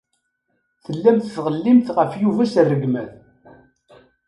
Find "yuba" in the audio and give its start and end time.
2.21-2.43